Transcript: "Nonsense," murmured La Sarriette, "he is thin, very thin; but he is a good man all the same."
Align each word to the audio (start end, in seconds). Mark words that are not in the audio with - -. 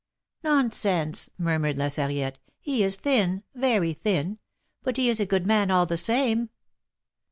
"Nonsense," 0.43 1.29
murmured 1.37 1.77
La 1.77 1.85
Sarriette, 1.87 2.39
"he 2.59 2.81
is 2.81 2.97
thin, 2.97 3.43
very 3.53 3.93
thin; 3.93 4.39
but 4.81 4.97
he 4.97 5.09
is 5.09 5.19
a 5.19 5.27
good 5.27 5.45
man 5.45 5.69
all 5.69 5.85
the 5.85 5.95
same." 5.95 6.49